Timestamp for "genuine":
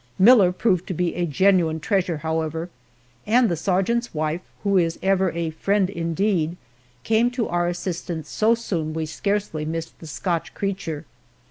1.27-1.79